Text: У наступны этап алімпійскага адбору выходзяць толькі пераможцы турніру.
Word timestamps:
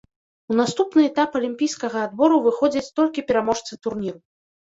У 0.53 0.55
наступны 0.59 1.01
этап 1.09 1.35
алімпійскага 1.39 1.99
адбору 2.07 2.39
выходзяць 2.47 2.91
толькі 3.01 3.27
пераможцы 3.31 3.73
турніру. 3.89 4.19